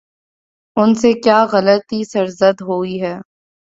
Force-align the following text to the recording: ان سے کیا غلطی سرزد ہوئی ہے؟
ان 0.77 0.93
سے 0.95 1.11
کیا 1.23 1.39
غلطی 1.51 2.03
سرزد 2.03 2.61
ہوئی 2.61 3.01
ہے؟ 3.01 3.15